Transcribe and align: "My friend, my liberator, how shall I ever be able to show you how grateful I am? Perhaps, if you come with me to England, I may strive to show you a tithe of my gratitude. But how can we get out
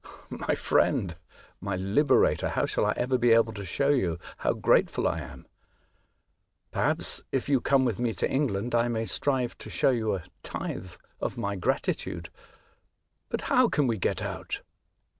"My 0.47 0.55
friend, 0.55 1.15
my 1.59 1.75
liberator, 1.75 2.49
how 2.49 2.65
shall 2.65 2.87
I 2.87 2.95
ever 2.97 3.19
be 3.19 3.33
able 3.33 3.53
to 3.53 3.63
show 3.63 3.89
you 3.89 4.17
how 4.37 4.53
grateful 4.53 5.07
I 5.07 5.19
am? 5.19 5.45
Perhaps, 6.71 7.21
if 7.31 7.47
you 7.47 7.61
come 7.61 7.85
with 7.85 7.99
me 7.99 8.11
to 8.13 8.27
England, 8.27 8.73
I 8.73 8.87
may 8.87 9.05
strive 9.05 9.55
to 9.59 9.69
show 9.69 9.91
you 9.91 10.15
a 10.15 10.23
tithe 10.41 10.93
of 11.19 11.37
my 11.37 11.55
gratitude. 11.55 12.31
But 13.29 13.41
how 13.41 13.69
can 13.69 13.85
we 13.85 13.99
get 13.99 14.23
out 14.23 14.63